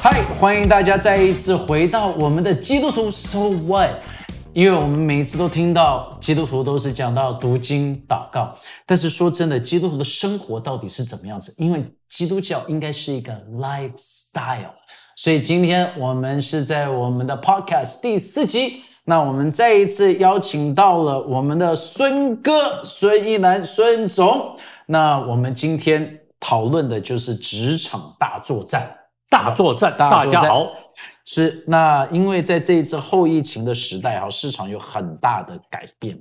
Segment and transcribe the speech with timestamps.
[0.00, 3.96] 嗨，欢迎大家再一次回到我们的基督徒 So What？
[4.58, 8.52] 因为我们每一次都听到基督徒都是讲到读经祷告，
[8.84, 11.54] 但是说真的，基督徒的生活到底是怎么样子？
[11.58, 14.72] 因为基督教应该是一个 lifestyle，
[15.14, 28.92] 所以今天我们是在我们的 podcast 第四集，那我们再一次邀请到了我们的孙哥孙一南孙总，那我们今天讨论的就是职场大作战。
[29.30, 30.66] 大作战，大家好。
[31.30, 36.18] 是那，因为在这一次后疫情的时代，哈，市场有很大的改变，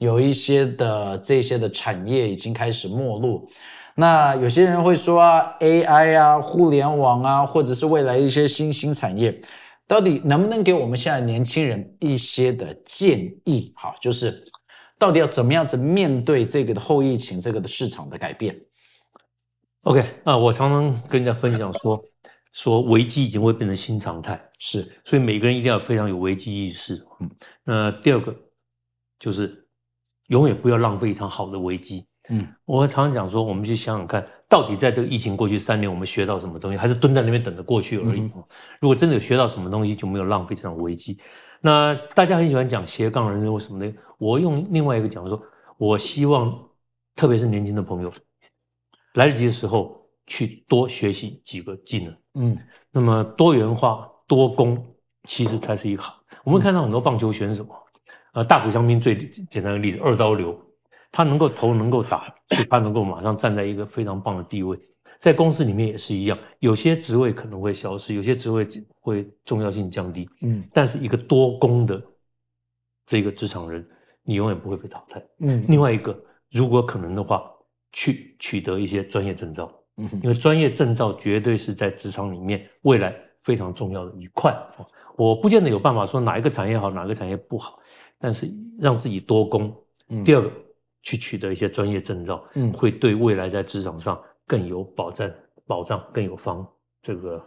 [0.00, 3.46] 有一些的这些的产业已经开始没落。
[3.94, 9.40] 那有些人会说啊，AI 啊，互联网啊，或者是未来一些新兴产业，
[9.86, 13.72] 到底能不能给我们现在年轻人一些的建议？
[13.76, 14.42] 哈，就是
[14.98, 18.60] 到底要怎么样子面对这个的后疫情这个的市场的改变
[19.84, 22.02] ？OK 啊，我常常跟人家分享说。
[22.58, 27.00] 说危机已经会变成新常态，是，所以每个人一定要非常有危机意识。
[27.20, 27.30] 嗯，
[27.62, 28.34] 那第二个
[29.20, 29.68] 就是
[30.26, 32.04] 永远不要浪费一场好的危机。
[32.30, 38.28] 嗯，我常常讲说，我们去想想看，到底在这个疫情过去三年，我们学到什么东西，还是蹲在那边等着过去而已。
[38.80, 41.16] 如果真的有学到什么东西，就没有浪费这场危机。
[41.60, 45.40] 那大家很喜欢讲斜杠人生或什么的，我用另外一个讲说，
[45.76, 46.52] 我希望
[47.14, 48.12] 特别是年轻的朋友，
[49.14, 49.96] 来得及的时候。
[50.28, 52.56] 去多学习几个技能，嗯，
[52.92, 54.86] 那么多元化、多功，
[55.24, 56.22] 其实才是一个好。
[56.44, 57.66] 我们看到很多棒球选手，
[58.34, 60.56] 呃，大谷翔平最简单的例子，二刀流，
[61.10, 64.78] 他能够投，能够打，所以他能够马上站在一个非常棒的地位。
[65.18, 68.64] 在公司里面也是一样，有些职位可能会消失，有些职位
[69.00, 72.00] 会重要性降低，嗯，但是一个多功的
[73.04, 73.84] 这个职场人，
[74.22, 75.64] 你永远不会被淘汰，嗯。
[75.66, 76.16] 另外一个，
[76.50, 77.50] 如果可能的话，
[77.92, 79.72] 去取得一些专业证照。
[80.22, 84.56] 因为专业证照绝对是在职场里面未来非常重要的一块。
[85.16, 87.80] 我不见得有办法说哪一个产业好，哪个产业不好，
[88.18, 88.48] 但是
[88.78, 89.74] 让自己多功。
[90.24, 90.50] 第二个，
[91.02, 95.28] 去取得一些专业证照，嗯，会对未来在职场上更有保障，
[95.66, 96.66] 保障更有方。
[97.02, 97.42] 这个，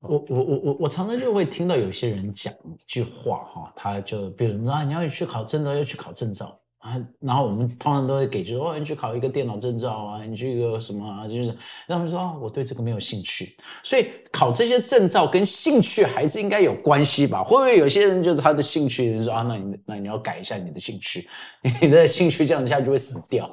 [0.00, 6.58] 我我我我我常常就会听到有些人讲一句话哈，他就比如说啊，你要去考证照，要去考证照。
[6.82, 11.44] 啊，然后我们通常都会给，就说哦，你去考一个电脑证照啊，你去一个什么啊，就是
[11.86, 13.56] 让他们说啊，我对这个没有兴趣。
[13.84, 17.40] 所以考这些证照跟兴趣还是应该有关系吧？
[17.44, 21.28] 会不会有些人就是他的兴趣，人说啊，那你那你要改一下你的兴趣，
[21.80, 23.48] 你的兴趣这样子下就会死掉。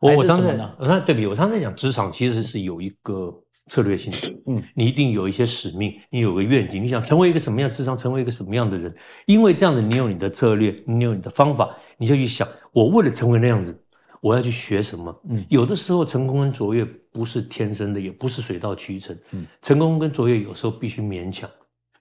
[0.00, 3.32] 我我常常我常对比，我刚才讲职场其实是有一个
[3.68, 8.94] 策略性的，嗯，你一定有一些使命，你有个愿景，你想成为一个什么样智商，成为一个什么样的人，
[9.26, 11.76] 因为这样子你有你的策略，你有你的方法。
[11.98, 13.80] 你就去想，我为了成为那样子，
[14.20, 15.16] 我要去学什么？
[15.30, 19.16] 嗯，有的时候成功跟卓越不是天生的，也不是水到渠成。
[19.30, 21.48] 嗯，成功跟卓越有时候必须勉强。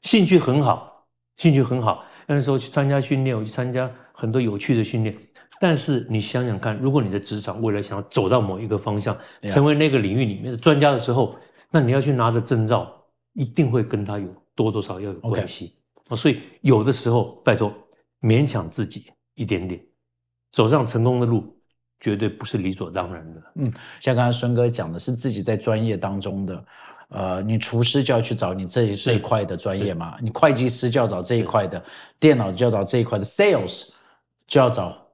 [0.01, 1.05] 兴趣很好，
[1.35, 5.15] 兴趣很好，那时候去参加训练，我去参加很多有趣的训练。
[5.59, 11.35] 但是你想想看，如果你的职场未来想要走到某一个方向，成为那个领域里面的专家的时候，
[11.71, 12.93] 那你要去拿着证照，
[13.33, 15.77] 一定会跟他有多多少要有关系。
[16.09, 17.73] 啊，所以有的时候拜托
[18.21, 19.05] 勉强自己
[19.35, 19.81] 一点点。
[20.51, 21.55] 走上成功的路，
[22.01, 23.41] 绝对不是理所当然的。
[23.55, 26.65] 嗯，像刚才孙哥讲的是自己在专业当中的，
[27.07, 31.81] 呃，你厨师就要去找你这这一块的专业嘛，你会计师就要找这一块的，
[32.19, 33.93] 电脑就要找这一块的，sales
[34.45, 35.07] 就要找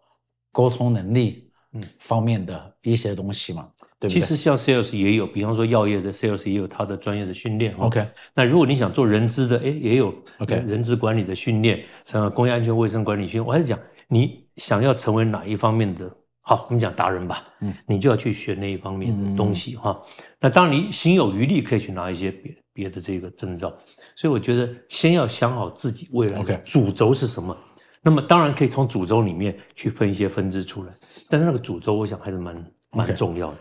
[0.51, 3.69] 沟通能力嗯方面的一些东西嘛，
[3.99, 4.19] 对不对？
[4.19, 7.73] 其实像 sales 也有，比方说药业的 sales 也有他的专业的训练。
[7.77, 13.77] OK，那如果你想做人资的，哎，也有 OK 人资管理的训练，什么工业安全卫生管理训练，我还是讲。
[14.09, 16.09] 你想要成为哪一方面的？
[16.39, 17.45] 好，我们讲达人吧。
[17.59, 20.01] 嗯，你就要去学那一方面的东西哈。
[20.39, 23.67] 那当你心有余力，可以去拿一些别别的这个证照。
[24.15, 27.53] 所以我觉得，先要想好自己未来的主轴是什么。
[28.01, 30.93] 那么当然可以从主轴里面去分一些分支出来。
[31.27, 33.57] 但是那个主轴，我想还是蛮蛮重要的。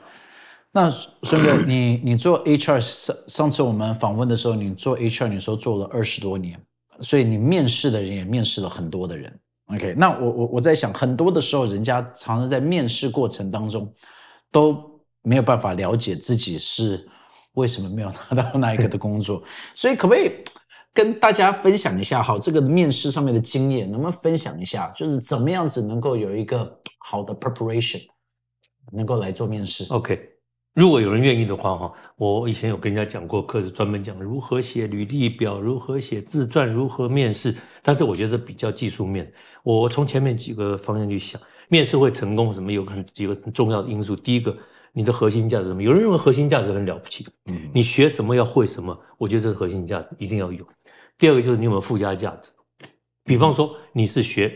[0.76, 6.60] 那孙哥，你你做 HR 上上次我们访问的时候，你做 HR，你说做了二十多年，
[7.00, 9.40] 所以你面试的人也面试了很多的人。
[9.68, 13.90] OK，那我我我在想，很多的时候，人家常常在面试过程当中
[14.52, 17.08] 都没有办法了解自己是
[17.54, 20.30] 为什么没有 拿到那一个的工作，所以可不可以
[20.92, 22.22] 跟大家分享一下？
[22.22, 24.92] 好，这个面试上面的经验，能不能分享一下？
[24.94, 28.02] 就是怎么样子能够有一个好的 preparation，
[28.92, 30.35] 能够来做面试？OK，
[30.76, 37.56] 如果有人愿意的话，哈，我以前有跟人家讲过课，是专门讲如何写履历表，如何写自传，如何面试。
[37.82, 39.32] 但是我觉得比较技术面，
[39.62, 44.14] 我从前面几个方向去想，面试会成功什么有很几个很重要的因素。
[44.14, 44.54] 第一个，
[44.92, 45.82] 你的核心价值什么？
[45.82, 50.62] 有人认为核心价值很了不起，嗯，你学什么要会什么，我觉得这是核心价值一定要有。
[51.16, 52.50] 第二个就是你有没有附加价值，
[53.24, 54.52] 比方说你是学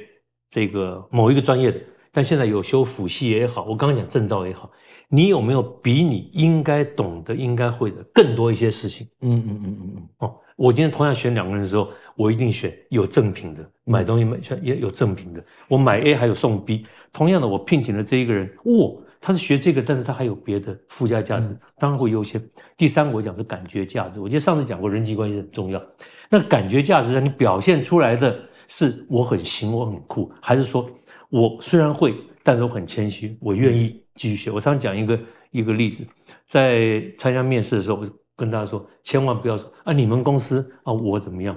[0.50, 1.81] 这个某一个专业的，
[2.12, 4.70] 但现在有修辅系也好，我刚刚讲证照也好。
[5.12, 9.08] 你有没有比你应该懂得、应该会的更多一些事情？
[9.22, 10.08] 嗯嗯嗯嗯嗯。
[10.18, 15.44] 哦，我今天同样选两个人的时候，我一定选有赠品的，买东西买选也有赠品的。
[15.66, 16.86] 我买 A 还有送 B。
[17.12, 22.40] 同样的，我聘请的这一个人，哇，他是学这个，但是他还有别的附加价值，当然会优先。
[22.76, 25.82] 第三个我讲是感觉价值，我记得上次讲过人际关系很重要。
[26.30, 30.88] 那感觉价值让你表现出来的是我很行，我很酷，还是说
[31.30, 34.04] 我虽然会，但是我很谦虚，我愿意。
[34.16, 34.50] 继续学。
[34.50, 35.18] 我常讲一个
[35.50, 36.04] 一个例子，
[36.46, 38.06] 在参加面试的时候，我
[38.36, 41.56] 跟大家说，千万不要说啊，你们公司啊，我怎么样，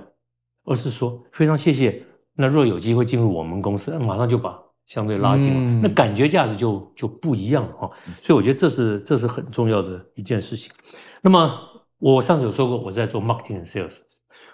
[0.63, 2.01] 而是说非常谢谢。
[2.35, 7.91] 那若有机会进入我们公司，马上就把相对拉近了，那感觉价值就就不一样哈。
[8.21, 10.71] 所以我觉得这是这是很重要的一件事情。
[11.21, 11.59] 那么
[11.99, 13.97] 我上次有说过，我在做 marketing sales，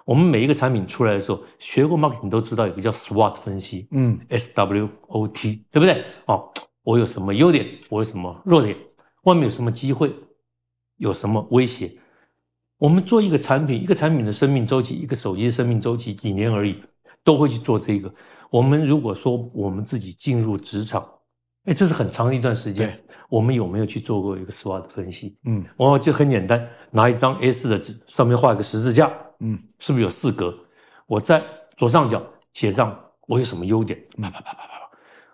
[0.06, 6.04] 我们每一个产品出来的时候，学过 marketing 都知道有个叫 SWOT 分析，嗯，S W O T，对不对？
[6.26, 6.50] 哦。
[6.82, 7.68] 我有什么优点？
[7.90, 8.76] 我有什么弱点？
[9.24, 10.12] 外面有什么机会？
[10.98, 11.92] 有什么威胁？
[12.80, 16.82] 我们做一个产品，一个产品的生命周期，一个手机的生命周期几年而已，
[17.24, 18.12] 都会去做这个。
[18.50, 21.08] 我们如果说我们自己进入职场，
[21.66, 23.00] 哎，这是很长的一段时间，
[23.30, 25.38] 我们有没有去做过一个 SWOT 分析？
[25.46, 30.54] 嗯，我就很简单，拿一张 A4 的纸，上面画一个十字架，嗯，是不是有四格？
[31.06, 31.44] 我在
[31.78, 32.22] 左上角
[32.54, 32.98] 写上
[33.28, 34.90] 我有什么优点，啪啪啪啪啪。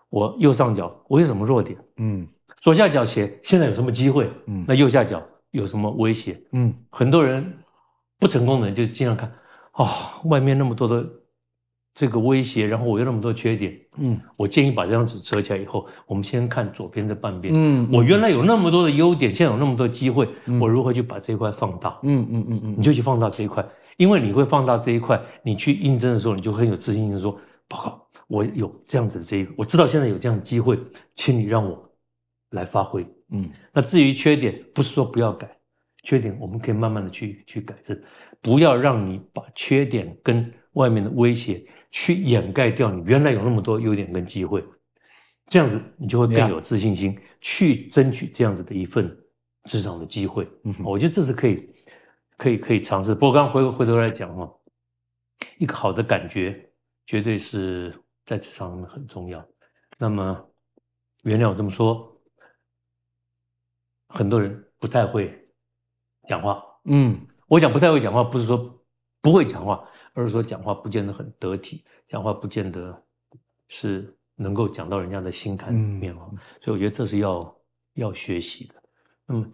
[0.10, 1.78] 我右上角我有什么弱点？
[1.98, 2.26] 嗯，
[2.62, 4.30] 左下角写现在有什么机会？
[4.48, 5.22] 嗯，那右下角
[5.52, 6.40] 有什么威胁？
[6.52, 7.52] 嗯，很多人
[8.20, 9.30] 不成功的人就经常看，
[9.74, 9.88] 哦，
[10.26, 11.06] 外面那么多的
[11.94, 13.78] 这个威胁，然后我有那么多缺点。
[13.98, 17.54] 嗯，我建议把这张纸折起来以后，我们先看左边的半边。
[17.56, 20.30] 嗯，我原来有那么多的优点，现在有那么多机会，
[20.62, 21.98] 我如何去把这一块放大？
[22.04, 23.66] 嗯嗯嗯嗯，你就去放大这一块，
[23.98, 28.02] 因为你会放大这一块，你去应征的时候，你就很有自信，就说报告。
[28.28, 30.80] 我有这样子的这一个，我知道现在有这样的机会，
[31.14, 31.88] 请你让我
[32.50, 33.06] 来发挥。
[33.30, 35.48] 嗯，那至于缺点，不是说不要改，
[36.02, 37.96] 缺点我们可以慢慢的去去改正，
[38.42, 44.64] 不要让你把缺点跟外面的威胁去掩盖掉你原来有那么多优点跟机会，
[45.48, 49.16] 这样子你就会更有自信心去争取这样子的一份
[49.66, 50.48] 职场的机会。
[50.64, 51.70] 嗯，我觉得这是可以
[52.38, 53.14] 可以可以尝试。
[53.14, 54.52] 不过刚刚回回头来讲哈，
[55.58, 56.72] 一个好的感觉
[57.06, 57.94] 绝对是。
[58.26, 59.48] 在职场很重要。
[60.00, 60.50] 那么，
[61.22, 62.20] 原谅我这么说，
[64.08, 65.46] 很多人不太会
[66.28, 66.60] 讲话。
[66.86, 68.84] 嗯，我讲不太会讲话，不是说
[69.22, 73.00] 不会讲话，而是说讲话不见得很得体，讲话不见得
[73.68, 76.34] 是能够讲到人家的心坎里面哦。
[76.64, 77.62] 所以我觉得这是要
[77.94, 78.84] 要学习的。
[79.28, 79.48] 那么，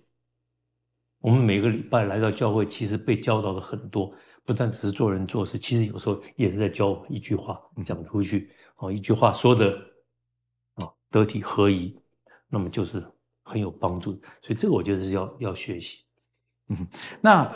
[1.22, 4.12] 我们每个礼拜来到教会，其实被教导了很多，
[4.44, 8.52] 不但只是做人做事，其实有时候也是在教一句话讲出去。
[8.78, 9.78] 哦，一句话说的
[10.76, 11.96] 啊，得体合宜，
[12.50, 13.06] 那么就是
[13.44, 14.14] 很有帮助。
[14.42, 16.00] 所以这个我觉得是要要学习。
[16.70, 16.88] 嗯，
[17.22, 17.54] 那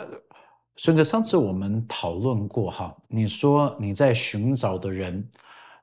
[0.76, 5.28] 孙哥，上次我们讨论过哈，你说你在寻找的人，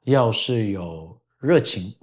[0.03, 1.93] 要是有热情，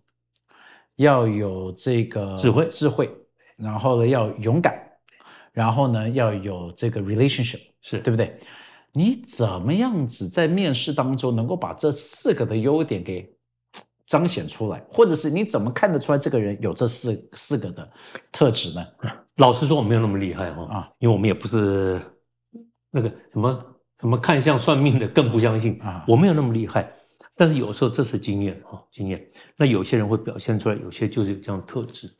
[0.96, 3.08] 要有这个智慧智慧，
[3.56, 4.89] 然后呢要勇敢，
[5.52, 8.38] 然后呢要有这个 relationship，是对不对？
[8.92, 13.32] 你怎么样子在面试当中能够把这四个的优点给
[14.04, 17.88] 彰显出来，或者是你怎么看得出来这个人有这四四个的
[18.32, 18.84] 特质呢？
[19.36, 22.00] 老实说，我没有那么厉害哈啊，因为我们也不是
[22.90, 23.64] 那个什么
[24.00, 26.92] 什么看相算命的，更不相信啊，我没有那么厉害。
[27.36, 29.24] 但是有时候这是经验哈，经验。
[29.56, 32.10] 那有些人会表现出来，有些就是有这样特质。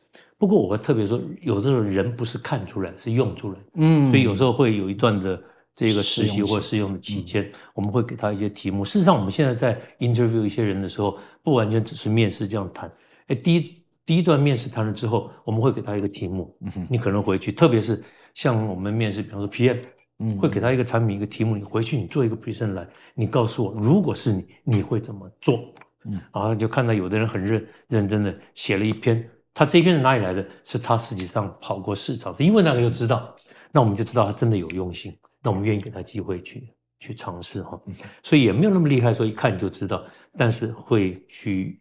[0.40, 3.58] 不过我会特别说，有的时候人不是看出来，是用出来。
[3.74, 5.40] 嗯，所以有时候会有一段的。
[5.72, 8.84] 这个实习或试用的期间，我们会给他一些题目。
[8.84, 12.90] 事实上，我们现在在 interview 一些人的时候，不完全只是面试这样谈。
[13.28, 18.02] 哎，第一第一段面试谈了之后，我们会给他一个题目，嗯你可能回去，特别是
[18.34, 19.78] 像我们面试，比方说 PM，
[20.18, 25.60] 嗯，会给他一个产品一个题目，你回去你做一个 present 来，你告诉我，如果是你，你会怎么做？
[26.04, 30.46] 嗯，然后就看到有的人很认认真的写了一篇，他这篇是哪里来的？
[30.64, 33.34] 是他实际上跑过市场，因为那个就知道，
[33.72, 35.16] 那我们就知道他真的有用心。
[35.42, 37.80] 那我们愿意给他机会去去尝试哈，
[38.22, 40.04] 所以也没有那么厉害，说一看你就知道，
[40.36, 41.80] 但是会去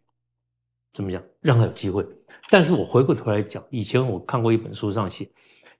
[0.94, 2.06] 怎么讲，让他有机会。
[2.50, 5.30] 但是我回过头来讲，以前我看过一本书上写，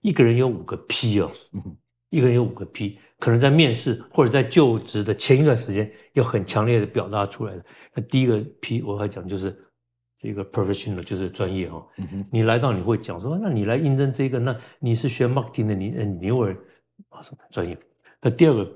[0.02, 1.30] 一个人有五个 P 哦，
[2.10, 7.64] 一个人有五个 P，可能在面试或者在就职的前一段时间要很强烈的表达出来的。
[7.94, 9.58] 那第一个 P 我要讲就是
[10.20, 11.82] 这个 professional，就是专业哈。
[12.30, 15.88] 你来到你会讲说，那你来应征这个，那你是学 marketing 的，你
[16.20, 16.54] 你有人
[17.08, 17.78] 啊什么专业？
[18.20, 18.70] 那第二个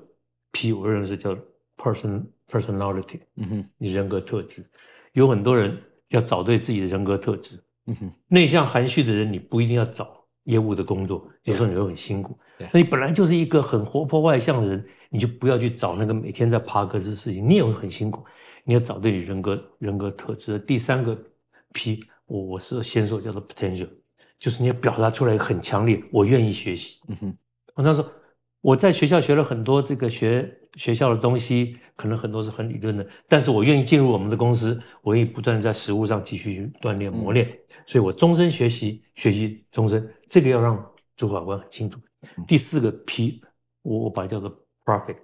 [0.51, 1.37] P 我认为是叫
[1.77, 4.65] person personality，嗯哼，你人格特质，
[5.13, 5.77] 有很多人
[6.09, 7.59] 要找对自己的人格特质。
[7.85, 12.35] 嗯哼，内向含蓄的人，你不一定要找业务的工作，有时候你会很辛苦。
[12.57, 18.25] 那你本来就是一个很活泼外向的人，你就不要去找那个每天在爬格子的事情，你也会很辛苦。
[18.63, 20.57] 你要找对你人格人格特质。
[20.57, 21.15] 第三个
[21.75, 23.89] P，我我是先说叫做 potential，
[24.39, 26.99] 就是你要表达出来很强烈，我愿意学习。
[27.09, 27.37] 嗯哼，
[27.75, 28.09] 我常说。
[28.61, 37.47] 我在学校学了很多这个学学校的东西，可能很多是很理论的，但是我愿意进入我们的公司，我愿意不断在实务上继续锻炼磨练，
[37.85, 40.83] 所以我终身学习，学习终身，这个要让
[41.15, 41.99] 主管官很清楚。
[42.47, 43.39] 第四个 P，
[43.83, 44.49] 我我把它叫做
[44.83, 45.17] profit，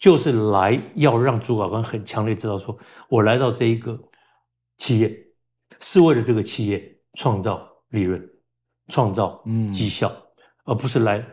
[0.00, 2.76] 就是来要让主管官很强烈知道，说
[3.08, 3.96] 我来到这一个
[4.76, 5.16] 企业
[5.80, 8.22] 是为了这个企业创造利润，
[8.88, 9.42] 创造
[9.72, 10.10] 绩效，
[10.64, 11.24] 而不是来。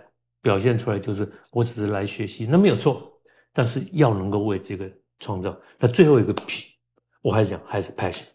[0.41, 3.09] 表现出来就是我只是来学习，那没有错，
[3.53, 5.57] 但是要能够为这个创造。
[5.79, 6.65] 那最后一个 P，
[7.21, 8.25] 我还是讲还是 passion。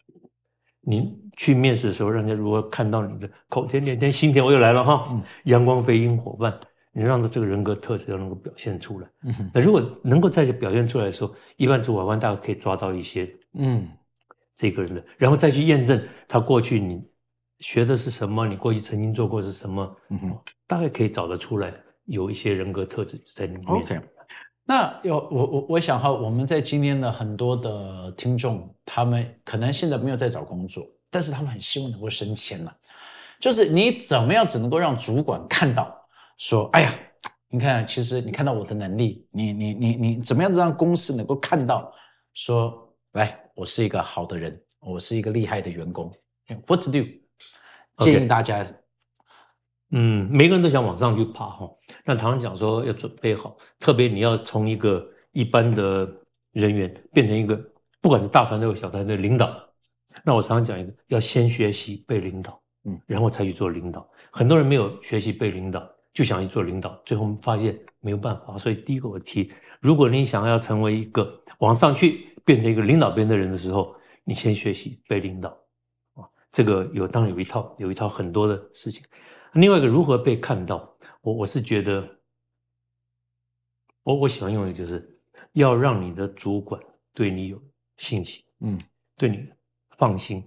[0.81, 6.59] 你去面试的时候，让人家如何看到你的口甜甜甜心甜，我又来了哈，阳光飞鹰伙伴，
[6.95, 9.09] 你让他这个人格特质要能够表现出来。
[9.53, 13.87] 那如果能够在这表现出来的时候，一般主管官大概可以抓到一些嗯
[14.59, 17.01] 这个人的，然后再去验证他过去你
[17.61, 21.73] 学的是什么，你过去曾经做过是什么，嗯哼大概可以找得出来。
[22.07, 23.67] 有一些人格特质在里面。
[23.69, 24.01] OK，
[24.65, 32.77] 那有我我我想哈，我们在今天的很多的听众，他们可能现在没有在找工作，但是他们很希望能够升迁了。
[33.39, 35.95] 就是你怎么样只能够让主管看到，
[36.39, 36.99] 说，哎呀，
[37.51, 41.93] 你看，其实你看到我的能力，你你你你怎么样子让公司能够看到，
[42.33, 46.15] 说，来，我是一个好的人，我是一个厉害的员工。
[46.69, 47.05] What to do？
[47.99, 48.65] 建议大家。
[49.91, 51.69] 嗯，每个人都想往上去爬哈。
[52.05, 56.09] 那常常讲说要准备好，特别你要从一个一般的
[56.53, 57.61] 人员变成一个，
[58.01, 59.53] 不管是大团队或小团队领导。
[60.23, 64.09] 那我常常讲一个，要先学习被领导，嗯，然后才去做领导。
[64.31, 68.57] 很多人没有学习被领导，就想去做领导，最后发现没有办法。
[68.57, 75.51] 所以第一个我提，如果你想要成为一个往上去变成一个领导别人的人的时候，你先学习被领导
[76.15, 76.25] 啊。
[76.51, 79.05] 这个有当然有一套有一套很多的事情。
[79.53, 82.09] 另外一个如何被看到，我我是觉得，
[84.03, 85.21] 我我喜欢用的就是
[85.53, 87.63] 要让你的主管对你有
[87.99, 88.81] 信心，嗯，
[89.15, 89.47] 对你
[89.99, 90.43] 放心，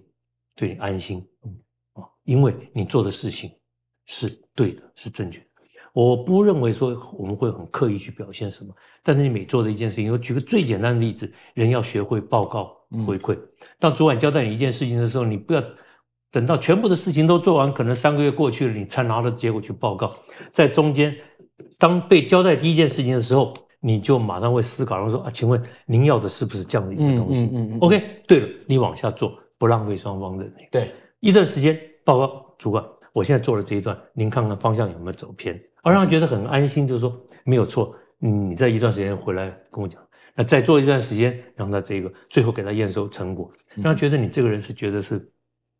[0.56, 1.56] 对你安心，嗯
[1.92, 3.56] 啊，因为你做的事情
[4.06, 5.46] 是对的，是正确的。
[5.92, 13.38] 我不认为说我们会很刻意去表现什么，但是你每做的一件事情，我举个最简单的例子，人要学会报告回馈。
[13.78, 15.62] 当主管交代你一件事情的时候，你不要。
[16.30, 20.14] 等到全部的事情都做完，可能三个月过去了，你才拿着结果去报告。
[20.50, 21.14] 在中间，
[21.78, 27.42] 当被交代第一件事情的时候，你就马上会思考，然后说啊，请问您要的是不是这样的一个东西？
[27.42, 27.78] 嗯嗯嗯。
[27.80, 30.50] OK，对了，你往下做，不浪费双方的。
[30.70, 32.82] 对，一段时间报告主管，
[33.12, 37.94] 我现在做了这一段，您看看方向有没有走偏，而让他觉得很安心，就是说没有错。
[38.18, 40.00] 你在一段时间回来跟我讲，
[40.34, 45.28] 那再做一段时间，让他这个最后给他验收成果，让他觉得你这个人是觉得是。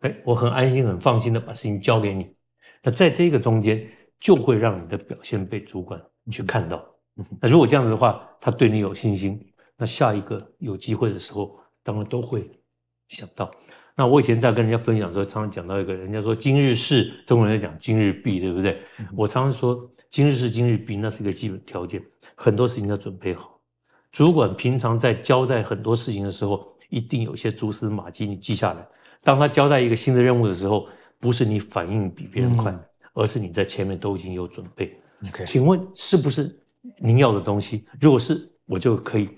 [0.00, 2.34] 哎，我很安心、很放心的把事情交给你。
[2.82, 6.84] 那在这个中间，就会让你的表现被主管去看到。
[7.40, 9.40] 那如果这样子的话，他对你有信心，
[9.78, 12.50] 那下一个有机会的时候，当然都会
[13.06, 13.48] 想到。
[13.96, 18.80] 那我以前在跟人家分享的时候，常常讲到一个，人家说今日事，中国人在讲今日毕，对不对？
[19.16, 22.02] 我常常说今日事今日毕，那是一个基本条件，
[22.34, 23.60] 很多事情要准备好。
[24.10, 28.86] 主管平常在交代很多事情的时候，一定有些蛛丝马迹，你记下来。
[29.22, 30.86] 当他交代一个新的任务的时候，
[31.20, 32.74] 不是你反应比别人快，
[33.14, 34.98] 而是你在前面都已经有准备。
[35.46, 36.58] 请问是不是
[36.98, 37.86] 您要的东西？
[38.00, 39.28] 如果是，我就可以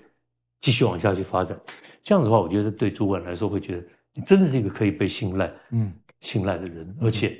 [0.59, 1.59] 继续往下去发展。
[2.01, 3.83] 这样的话，我觉得对主管来说会觉得
[4.15, 7.37] 你真的是一个可以被信赖、嗯，信赖的人，而且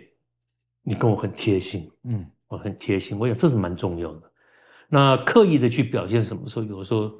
[0.83, 3.17] 你跟我很贴心，嗯，我很贴心。
[3.17, 4.31] 我想这是蛮重要的。
[4.89, 7.11] 那刻意的去表现什么时候，有的时候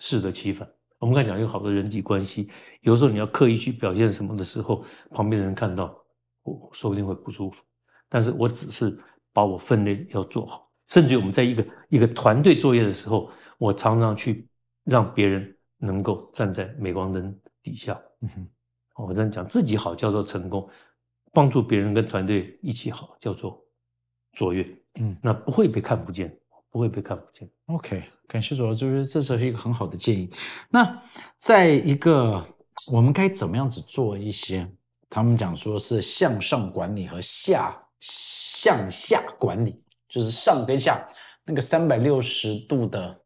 [0.00, 0.68] 适得其反。
[0.98, 2.50] 我们刚才讲有好多人际关系，
[2.82, 5.96] 有时候你要刻意去表现什么的时候，旁边的人看到，
[6.42, 7.64] 我说不定会不舒服。
[8.08, 8.98] 但是我只是
[9.32, 14.46] 把我分内要做好，甚至我们在一个一个团队作业的时候，我常常去
[14.84, 17.98] 让别人能够站在镁光灯底下。
[18.20, 18.48] 嗯哼，
[19.02, 20.68] 我这样讲，自己好叫做成功，
[21.32, 23.62] 帮助别人跟团队一起好叫做
[24.32, 24.66] 卓越，
[25.00, 26.34] 嗯，那不会被看不见，
[26.70, 27.48] 不会被看不见。
[27.66, 30.30] OK，感谢主要就是这是一个很好的建议。
[30.68, 31.02] 那
[31.38, 32.46] 在一个
[32.92, 34.68] 我们该怎么样子做一些？
[35.12, 41.04] 他们讲说是向上管理和下向下管理，就是上跟下
[41.44, 43.20] 那个三百六十度的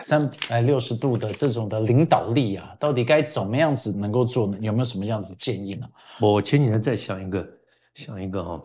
[0.00, 4.58] 三百六十度的这种的领导力啊，到底该怎么样子能够做呢？
[4.60, 5.86] 有没有什么样子建议呢？
[6.20, 7.48] 我前几天在想一个
[7.94, 8.62] 想一个哈，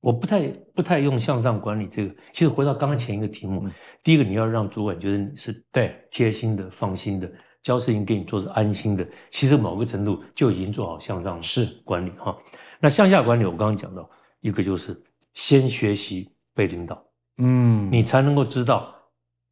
[0.00, 2.14] 我不太不太用向上管理这个。
[2.32, 3.68] 其实回到刚刚前一个题目，
[4.02, 7.30] 第一个你要让主管觉得你是对贴心的、放心的。
[7.60, 12.34] 交事情给你做是安心的，其实某个程度就已经做好向上是管理哈。
[12.78, 14.08] 那向下管理，我刚刚讲到
[14.40, 14.98] 一个就是
[15.34, 17.04] 先学习被领导，
[17.38, 18.94] 嗯，你才能够知道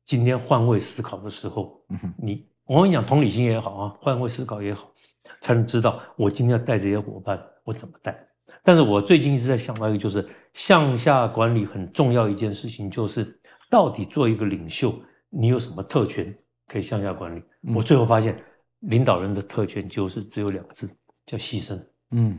[0.05, 4.93] 今天换位思考的时候，嗯你我跟你讲同理心也好啊，换位思考也好，
[5.41, 8.17] 才能知道我今天要带这些伙伴我怎么带。
[8.63, 13.41] 但是我最近一直在想到一个，就是向下管理很重要一件事情，就是
[13.71, 14.95] 到底做一个领袖，
[15.31, 16.37] 你有什么特权？
[16.69, 17.41] 可以向下管理，
[17.77, 18.37] 我最后发现，
[18.81, 20.91] 领导人的特权就是只有两个字，
[21.25, 21.81] 叫牺牲。
[22.11, 22.37] 嗯，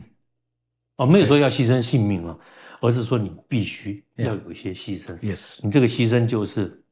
[0.96, 2.38] 哦，没有说要牺牲性命啊，
[2.80, 5.18] 而是说你必须要有一些牺牲。
[5.18, 6.82] Yes，你这个牺牲就是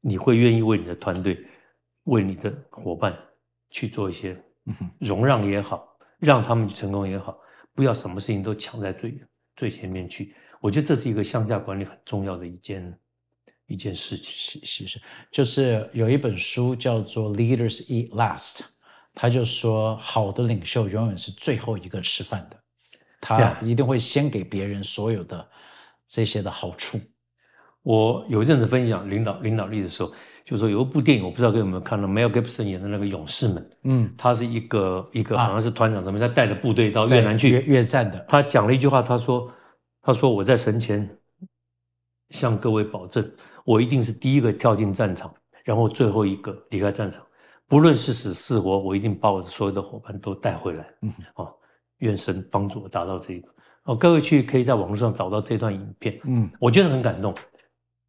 [0.00, 1.44] 你会愿意为你的团队、
[2.04, 3.16] 为你的伙伴
[3.70, 4.40] 去做一些
[4.98, 5.88] 容让也好，
[6.18, 7.38] 让他们成功也好，
[7.74, 9.20] 不要什么事情都抢在最
[9.56, 10.34] 最前面去。
[10.60, 12.98] 我觉得这是一个向下管理很重要的一件。
[13.70, 14.24] 一件事情
[14.64, 18.60] 是是是，就是有一本书叫做《Leaders Eat Last》，
[19.12, 22.57] 他就说，好的领袖永远是最后一个吃饭的，
[23.20, 25.46] 他一定会先给别人所有的
[26.06, 26.98] 这些的好处。
[27.82, 30.12] 我有一阵子分享领导领导力的时候，
[30.44, 33.62] 就说有一部电影，我不知道各位有没有看到，Mel Gibson 演的那个《勇士们》。
[33.84, 38.18] 嗯，他是一个一个好像是团长什么，他带着部队到越南去越越战的。
[38.28, 39.50] 他讲了一句话，他说
[40.02, 41.08] ：“他说我在神前
[42.30, 43.30] 向各位保证。”
[43.64, 45.32] 我一定是第一个跳进战场，
[45.62, 47.22] 然后最后一个离开战场。
[47.66, 50.86] 不论是死是活，我一定把我的所有的伙伴都带回来。
[51.02, 51.54] 嗯，哦，
[51.98, 53.48] 愿神帮助我达到这个。
[53.84, 56.20] 哦，各位去可以在网络上找到这段影片。
[56.24, 57.34] 嗯，我觉得很感动。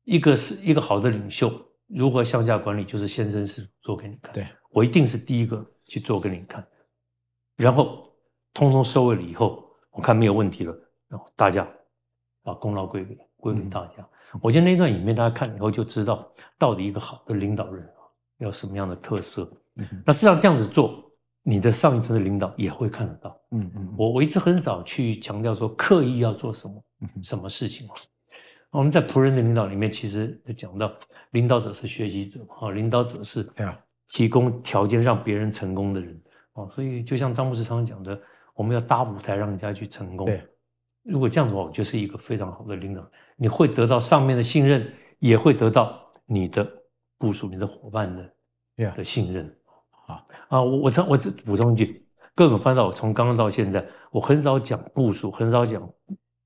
[0.03, 1.53] 一个是一个好的领袖，
[1.87, 4.33] 如何向下管理，就是先生是做给你看。
[4.33, 6.65] 对我一定是第一个去做给你看，
[7.55, 8.11] 然后
[8.53, 10.75] 通通收尾了以后，我看没有问题了，
[11.07, 11.67] 然后大家
[12.43, 14.07] 把功劳归给归给大家。
[14.41, 18.05] 我觉得那段影片大家看了以后就知道，到底一个好的领导人啊，
[18.39, 19.49] 要什么样的特色。
[20.05, 21.08] 那实际上这样子做，
[21.43, 23.39] 你的上一层的领导也会看得到。
[23.51, 26.83] 嗯嗯，我我一直很少去强调说刻意要做什么
[27.23, 27.93] 什么事情啊。
[28.71, 30.91] 我们在仆人的领导里面，其实讲到
[31.31, 36.21] 领导者是学习者啊，领导者是对啊，提供条件让别人成功的人
[36.53, 36.67] 啊。
[36.75, 38.21] 所以就像张牧师常常讲的，
[38.53, 40.27] 我们要搭舞台让人家去成功。
[40.27, 40.45] 对。
[41.03, 43.09] 如果这样的话，我就是一个非常好的领导。
[43.35, 46.69] 你会得到上面的信任，也会得到你的
[47.17, 49.51] 部署、你的伙伴的的信任。
[50.09, 50.61] 啊啊！
[50.61, 55.87] 我我我只补充一句，各种翻到我从刚刚到现在，我很少讲部署，很少讲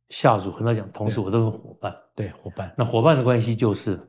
[0.09, 1.95] 下属，很少讲同事，我都是伙伴。
[2.13, 2.73] 对，伙伴。
[2.77, 3.99] 那伙伴的关系就是，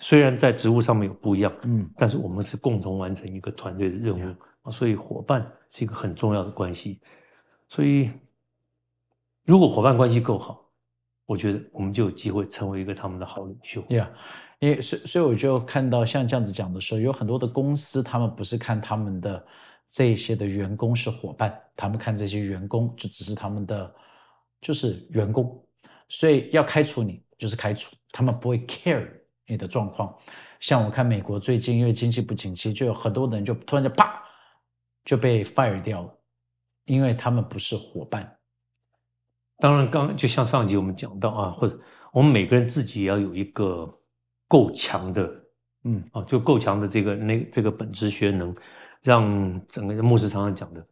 [0.00, 7.00] 虽然在职务上面有不一样，嗯，但是我们是共同完成一个团队的任务啊，所以伙伴是一个很重要的关系，
[7.68, 8.10] 所以。
[9.46, 10.62] 如果伙伴关系够好，
[11.24, 13.80] 我觉得我们就有机会成为一个他们的好领袖。
[13.84, 14.08] Yeah，
[14.60, 19.46] 因为所所以我就看到像这样子讲的时候，有很多的公司，他们不是看他们的
[19.88, 23.94] 这些的员工是伙伴，他们看这些员工就只是他们的
[24.60, 25.64] 就是员工，
[26.08, 29.08] 所以要开除你就是开除，他们不会 care
[29.46, 30.12] 你的状况。
[30.60, 34.20] 像我看美国最近因为经济不景气，就有很多人就突然就啪
[35.04, 36.18] 就被 fire 掉了，
[36.86, 38.36] 因为他们不是伙伴。
[39.58, 41.80] 当然，刚就像上集我们讲到啊，或者
[42.12, 43.97] 我们每个人自己也要有一个
[44.48, 45.30] 够强的，
[45.84, 48.52] 嗯啊，就够强的这个那这个本质学能，
[49.02, 50.84] 让整个牧师常常讲的，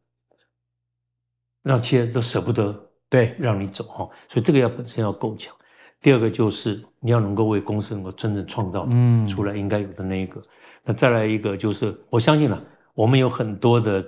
[1.62, 5.55] 让企业都舍不得对让你走哈，所以这个要本身要够强。
[6.03, 10.40] 第二个就是你要能够为公司能够真正创造嗯出来应该有的那一个。
[10.85, 12.62] 那再来一个就是我相信了，
[12.95, 14.07] 我们有很多的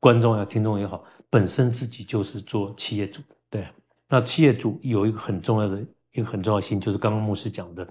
[0.00, 3.20] 观众呀、听众也好，本身自己就是做企业主。
[3.50, 3.68] 对，
[4.08, 7.86] 那企业主有一个很重要的一个很重要性，就是刚刚牧师讲的，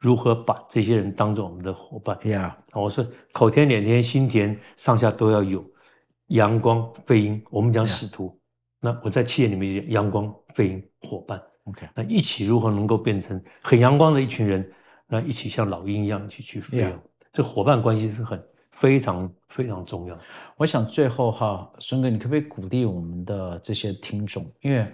[0.00, 2.18] 如何把这些人当做我们的伙伴。
[2.28, 5.64] 呀，我说口甜脸甜心甜，上下都要有
[6.28, 7.42] 阳光飞鹰。
[7.50, 8.38] 我们讲使徒，
[8.80, 11.40] 那我在企业里面阳光飞鹰伙伴。
[11.64, 14.70] OK，那一起如何能够变成很阳光的一群人？
[15.06, 16.94] 那一起像老鹰一样去去飞。
[17.32, 20.18] 这伙伴关系是很非常非常重要。
[20.56, 24.50] 我想最后哈，孙哥，你可不可以鼓励我们的这些听众？
[24.60, 24.86] 因为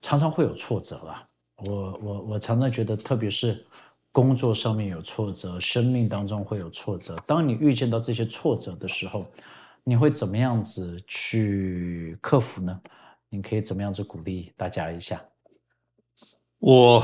[0.00, 1.26] 常常会有挫折啦。
[1.66, 3.66] 我我我常常觉得，特别是
[4.18, 7.16] 工作上面有挫折，生命当中会有挫折。
[7.24, 9.24] 当你遇见到这些挫折的时候，
[9.84, 12.80] 你会怎么样子去克服呢？
[13.28, 15.22] 你可以怎么样子鼓励大家一下？
[16.58, 17.00] 我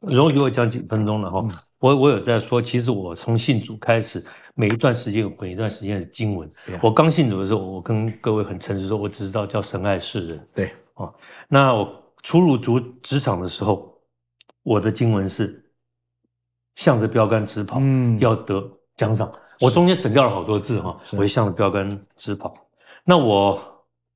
[0.00, 1.46] 容许我讲几分钟了哈。
[1.80, 4.24] 我我有在说，其实我从信主开始，
[4.54, 6.50] 每一段时间有每一段时间的经文。
[6.82, 10.48] 我刚信主的时候，我跟各位很诚实说，我只知道叫神爱世人。
[10.54, 11.14] 对哦，
[11.46, 14.00] 那我初入主职场的时候，
[14.62, 15.62] 我的经文是
[16.74, 18.62] 向着标杆直跑，嗯，要得
[18.96, 19.32] 奖赏。
[19.60, 22.54] 我中间省掉了好多字哈，我就向着标杆直跑。
[23.04, 23.60] 那我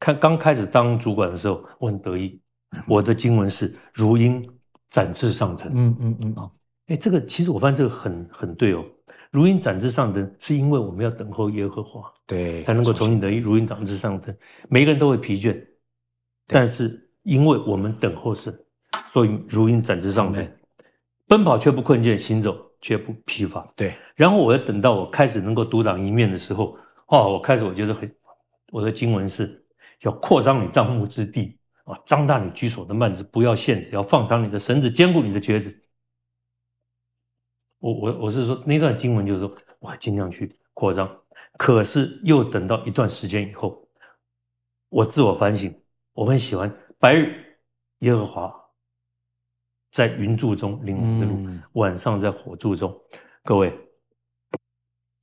[0.00, 2.40] 看刚开始当主管的时候，我很得意，
[2.86, 4.44] 我的经文是如鹰
[4.90, 5.70] 展翅上腾。
[5.74, 6.50] 嗯嗯嗯啊。
[6.86, 8.84] 哎，这个其实我发现这个很很对哦。
[9.30, 14.34] 如鹰展翅上腾，是因为我们要等候耶和华，对，才能够从你的如鹰展翅上腾。
[14.70, 15.62] 每个人都会疲倦，
[16.46, 18.58] 但是因为我们等候神，
[19.12, 20.48] 所以如鹰展翅上腾，
[21.28, 23.66] 奔跑却不困倦，行走却不疲乏。
[23.76, 23.94] 对。
[24.16, 28.12] 然后我要等到我开始能够独当一面的时候，哦，我开始我觉得很，
[28.72, 29.64] 我的经文是
[30.00, 35.84] 要扩张你帐幕之地啊，张大你居所的幔子，不要限制，要放长你的绳子，坚固你的橛子。
[37.78, 41.08] 我我我是说那段经文就是说，我尽量去扩张，
[41.56, 43.86] 可是又等到一段时间以后，
[44.88, 45.72] 我自我反省，
[46.12, 47.44] 我很喜欢白日
[48.00, 48.52] 耶和华
[49.90, 52.94] 在云柱中领我们的路，晚上在火柱中。
[53.44, 53.72] 各位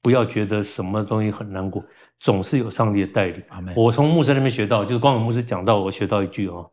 [0.01, 1.83] 不要觉得什么东西很难过，
[2.19, 3.43] 总是有上帝的带领。
[3.75, 6.71] 我从牧师那边学到，就是光永牧师讲到，我学到一句哦，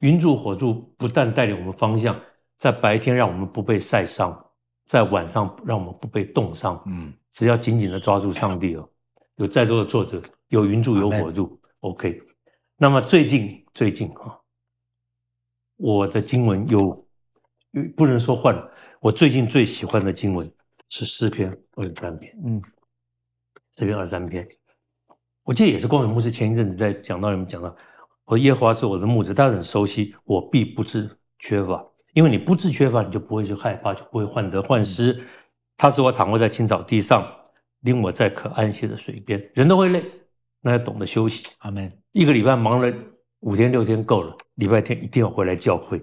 [0.00, 2.18] 云柱火柱不但带领我们方向，
[2.56, 4.44] 在白天让我们不被晒伤。
[4.84, 8.88] 在晚上让我们不被冻伤，嗯，只要紧紧的抓住上帝哦，
[9.36, 12.18] 有再多的挫折，有云柱有火柱，OK。
[12.78, 14.40] 那么最近最近啊，
[15.76, 17.06] 我的经文有
[17.96, 20.50] 不能说换了，我最近最喜欢的经文
[20.88, 22.62] 是诗篇二十三篇，嗯，
[23.76, 24.48] 诗篇二十三篇，
[25.44, 27.74] 我记得也是光远牧师前一阵子在讲到你们讲到，
[28.24, 31.84] 我耶和华是我的牧者，他很熟悉，我必不致缺乏。
[32.14, 35.24] 因为你不致缺乏，你就不会去害怕，就不会患得患失。
[35.76, 37.24] 他使我躺卧在青草地上，
[37.80, 39.50] 令我在可安歇的水边。
[39.54, 40.02] 人都会累，
[40.60, 41.46] 那要懂得休息。
[41.58, 41.92] 阿门。
[42.12, 42.92] 一个礼拜忙了
[43.40, 46.02] 五天六天够了，礼拜天一定要回来教会。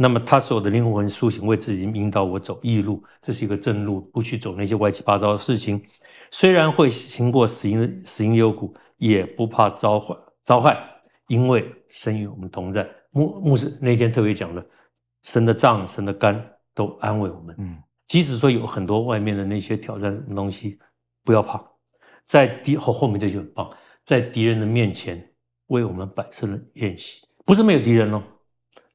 [0.00, 5.82] 那么他使我的灵魂苏醒，为自己引导我走义路，这是一个正路，不去走那些歪七八糟的事情。
[6.30, 10.78] 虽然会行过死荫死荫幽谷，也不怕遭害遭害，
[11.26, 12.88] 因为神与我们同在。
[13.10, 14.64] 牧牧师那天特别讲了，
[15.24, 17.56] 神的杖、神的肝都安慰我们。
[17.58, 20.78] 嗯，即使说有很多外面的那些挑战什么东西，
[21.24, 21.60] 不要怕，
[22.24, 23.68] 在敌后后面这就很棒，
[24.04, 25.28] 在敌人的面前
[25.68, 28.22] 为我们摆设了宴席，不是没有敌人哦，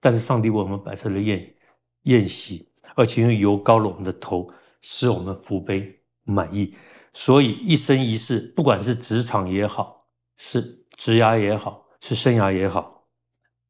[0.03, 1.55] 但是上帝为我们摆设了宴
[2.01, 6.75] 宴席，而且用油膏了我们的头，使我们福杯满意。
[7.13, 10.61] 所以一生一世，不管是职场也好，是
[10.97, 13.07] 职涯也好，是生涯也好。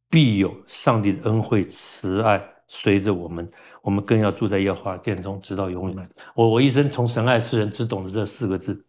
[0.10, 3.48] 必有上帝的恩惠慈爱随着我们，
[3.84, 6.10] 我们更要住在耶和华殿中，直到永远。
[6.34, 8.84] 我我一生从神爱世人，只懂得这四个字，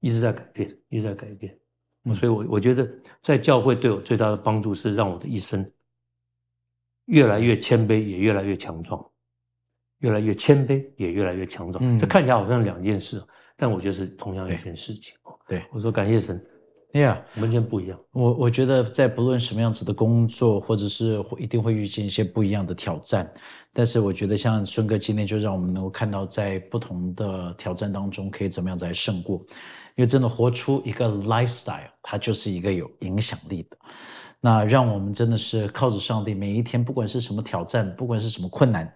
[0.00, 1.54] 一直在改变，一直在改变。
[2.14, 2.88] 所以，我我觉得
[3.20, 5.62] 在教会对我最大的帮助是让我的一生
[7.06, 9.04] 越来越谦卑，也越来越强壮，
[9.98, 11.98] 越来越谦卑，也越来越强壮。
[11.98, 13.22] 这看起来好像两件事，
[13.56, 15.14] 但我觉得是同样一件事情。
[15.48, 16.40] 对，我说感谢神。
[16.92, 18.00] Yeah，完全不一样。
[18.12, 23.30] 我我觉得在不论什么样子的工作，或者是一定会遇见一些不一样的挑战。
[23.72, 29.44] 但是我觉得像孙哥今天就让我们能够看到，在不同的挑战当中，可以怎么样子来胜过。
[29.96, 33.76] 因为真的活出一个 lifestyle，它就是一个有影响力的。
[34.46, 38.88] 那让我们真的是靠着上帝，每一天不管是什么挑战，不管是什么困难。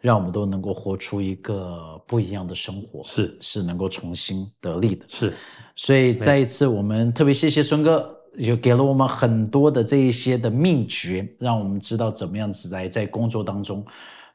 [0.00, 5.32] 让我们都能够活出一个不一样的生活，是是能够重新得力的，是。
[5.76, 8.14] 所以再一次，我们特别谢谢孙哥，
[8.44, 13.86] 就给了我们很多的这一些的秘诀，让我们知道怎么样子来在工作当中，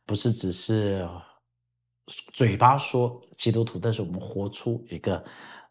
[0.06, 1.06] 不是只是
[2.34, 5.22] 嘴巴说基督徒，但是我们活出一个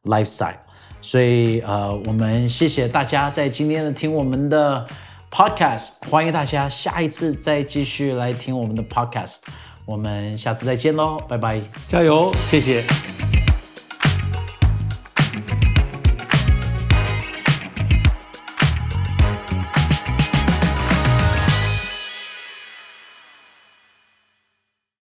[0.05, 0.61] lifestyle。
[1.03, 4.87] 所以呃，我们谢谢大家在今天的听我们的
[5.31, 9.37] podcast，欢迎大家下一次再继续来听我们的 podcast。
[9.87, 12.85] 我们下次再见喽，拜拜，加油，谢谢。